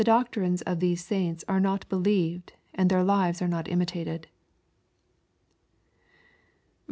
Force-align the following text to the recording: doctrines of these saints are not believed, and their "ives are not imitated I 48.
doctrines 0.03 0.63
of 0.63 0.79
these 0.79 1.05
saints 1.05 1.45
are 1.47 1.59
not 1.59 1.87
believed, 1.87 2.53
and 2.73 2.89
their 2.89 3.07
"ives 3.07 3.39
are 3.39 3.47
not 3.47 3.67
imitated 3.69 4.25
I 4.25 4.25
48. 4.25 4.27